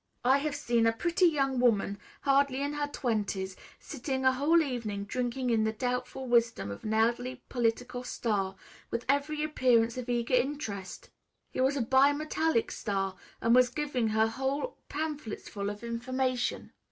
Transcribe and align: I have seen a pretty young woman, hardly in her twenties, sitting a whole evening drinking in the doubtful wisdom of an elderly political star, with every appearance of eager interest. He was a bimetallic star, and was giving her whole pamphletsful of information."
I 0.25 0.39
have 0.39 0.55
seen 0.55 0.87
a 0.87 0.93
pretty 0.93 1.27
young 1.27 1.59
woman, 1.59 1.99
hardly 2.21 2.63
in 2.63 2.73
her 2.73 2.87
twenties, 2.87 3.55
sitting 3.79 4.25
a 4.25 4.31
whole 4.33 4.63
evening 4.63 5.03
drinking 5.03 5.51
in 5.51 5.63
the 5.63 5.71
doubtful 5.73 6.25
wisdom 6.27 6.71
of 6.71 6.83
an 6.83 6.95
elderly 6.95 7.43
political 7.49 8.03
star, 8.03 8.55
with 8.89 9.05
every 9.07 9.43
appearance 9.43 9.99
of 9.99 10.09
eager 10.09 10.33
interest. 10.33 11.11
He 11.51 11.61
was 11.61 11.77
a 11.77 11.83
bimetallic 11.83 12.71
star, 12.71 13.15
and 13.41 13.53
was 13.53 13.69
giving 13.69 14.07
her 14.07 14.25
whole 14.25 14.75
pamphletsful 14.89 15.69
of 15.69 15.83
information." 15.83 16.71